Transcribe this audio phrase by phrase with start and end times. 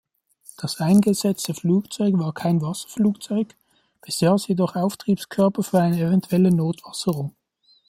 [0.57, 3.55] Das eingesetzte Flugzeug war kein Wasserflugzeug,
[4.01, 7.35] besaß jedoch Auftriebskörper für eine eventuelle Notwasserung.